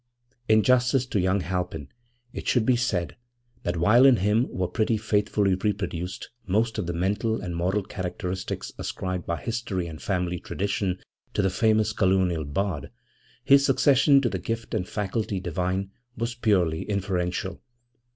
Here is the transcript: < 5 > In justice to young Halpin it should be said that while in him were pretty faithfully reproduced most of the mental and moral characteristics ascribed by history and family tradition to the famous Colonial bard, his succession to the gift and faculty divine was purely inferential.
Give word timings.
< 0.15 0.29
5 0.47 0.49
> 0.49 0.49
In 0.55 0.63
justice 0.63 1.05
to 1.05 1.19
young 1.19 1.41
Halpin 1.41 1.87
it 2.33 2.47
should 2.47 2.65
be 2.65 2.75
said 2.75 3.15
that 3.61 3.77
while 3.77 4.03
in 4.03 4.15
him 4.15 4.47
were 4.49 4.67
pretty 4.67 4.97
faithfully 4.97 5.53
reproduced 5.53 6.31
most 6.47 6.79
of 6.79 6.87
the 6.87 6.93
mental 6.93 7.39
and 7.39 7.55
moral 7.55 7.83
characteristics 7.83 8.71
ascribed 8.79 9.27
by 9.27 9.37
history 9.39 9.85
and 9.85 10.01
family 10.01 10.39
tradition 10.39 10.97
to 11.35 11.43
the 11.43 11.51
famous 11.51 11.93
Colonial 11.93 12.45
bard, 12.45 12.89
his 13.45 13.63
succession 13.63 14.21
to 14.21 14.29
the 14.29 14.39
gift 14.39 14.73
and 14.73 14.87
faculty 14.89 15.39
divine 15.39 15.91
was 16.17 16.33
purely 16.33 16.81
inferential. 16.89 17.61